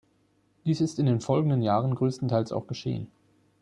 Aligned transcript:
Dies 0.65 0.81
ist 0.81 0.97
in 0.97 1.05
den 1.05 1.21
folgenden 1.21 1.61
Jahren 1.61 1.93
größtenteils 1.93 2.51
auch 2.51 2.65
geschehen. 2.65 3.05